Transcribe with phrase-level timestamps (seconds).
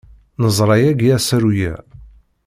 [0.41, 1.73] Neẓra yagi asaru-a.